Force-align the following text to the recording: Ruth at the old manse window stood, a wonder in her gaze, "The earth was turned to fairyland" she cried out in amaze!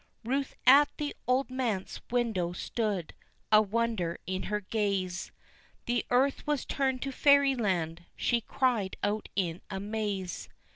Ruth 0.23 0.55
at 0.65 0.89
the 0.97 1.15
old 1.27 1.51
manse 1.51 2.01
window 2.09 2.53
stood, 2.53 3.13
a 3.51 3.61
wonder 3.61 4.17
in 4.25 4.41
her 4.49 4.59
gaze, 4.61 5.31
"The 5.85 6.03
earth 6.09 6.47
was 6.47 6.65
turned 6.65 7.03
to 7.03 7.11
fairyland" 7.11 8.05
she 8.15 8.41
cried 8.41 8.97
out 9.03 9.29
in 9.35 9.61
amaze! 9.69 10.49